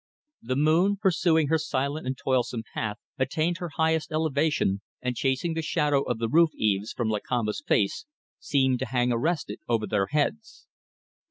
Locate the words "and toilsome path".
2.07-2.97